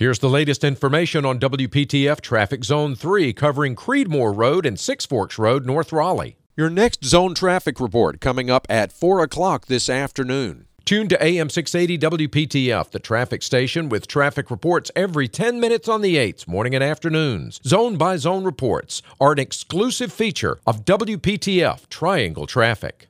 [0.00, 5.38] Here's the latest information on WPTF Traffic Zone 3 covering Creedmoor Road and Six Forks
[5.38, 6.38] Road, North Raleigh.
[6.56, 10.64] Your next zone traffic report coming up at 4 o'clock this afternoon.
[10.86, 16.00] Tune to AM 680 WPTF, the traffic station with traffic reports every 10 minutes on
[16.00, 17.60] the 8s, morning and afternoons.
[17.66, 23.06] Zone by zone reports are an exclusive feature of WPTF Triangle Traffic.